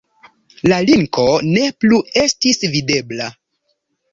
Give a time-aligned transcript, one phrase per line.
[0.71, 3.29] La linko ne plu estis videbla.